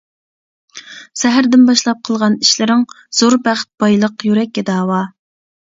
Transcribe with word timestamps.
سەھەردىن 1.23 1.67
باشلاپ 1.67 2.01
قىلغان 2.09 2.39
ئىشلىرىڭ، 2.47 2.87
زور 3.21 3.39
بەخت 3.47 3.73
بايلىق 3.85 4.29
يۈرەككە 4.33 4.69
داۋا. 4.75 5.07